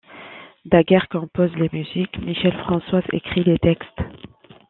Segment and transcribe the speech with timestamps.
[0.65, 3.99] Daguerre compose les musiques, Michel Françoise écrit les textes.